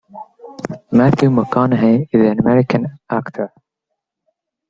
[0.91, 3.53] Matthew McConaughey is an American actor.